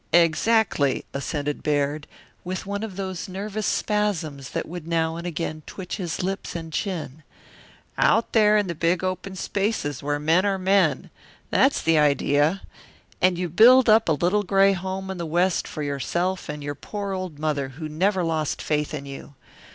"Exactly," 0.13 1.05
assented 1.13 1.61
Baird, 1.61 2.07
with 2.43 2.65
one 2.65 2.81
of 2.81 2.95
those 2.95 3.29
nervous 3.29 3.67
spasms 3.67 4.49
that 4.49 4.67
would 4.67 4.87
now 4.87 5.15
and 5.15 5.27
again 5.27 5.61
twitch 5.67 5.97
his 5.97 6.23
lips 6.23 6.55
and 6.55 6.73
chin. 6.73 7.21
"Out 7.99 8.31
there 8.33 8.57
in 8.57 8.65
the 8.65 8.73
big 8.73 9.03
open 9.03 9.35
spaces 9.35 10.01
where 10.01 10.17
men 10.17 10.43
are 10.43 10.57
men 10.57 11.11
that's 11.51 11.83
the 11.83 11.99
idea. 11.99 12.63
And 13.21 13.37
you 13.37 13.47
build 13.47 13.89
up 13.89 14.09
a 14.09 14.13
little 14.13 14.41
gray 14.41 14.73
home 14.73 15.11
in 15.11 15.19
the 15.19 15.25
West 15.27 15.67
for 15.67 15.83
yourself 15.83 16.49
and 16.49 16.63
your 16.63 16.73
poor 16.73 17.13
old 17.13 17.37
mother 17.37 17.67
who 17.69 17.87
never 17.87 18.23
lost 18.23 18.59
faith 18.59 18.95
in 18.95 19.05
you. 19.05 19.35